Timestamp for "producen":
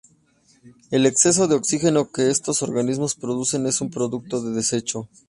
3.13-3.67